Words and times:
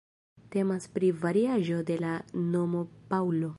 Temas 0.55 0.87
pri 0.95 1.11
variaĵo 1.25 1.79
de 1.91 1.99
la 2.07 2.17
nomo 2.49 2.85
"Paŭlo". 3.13 3.49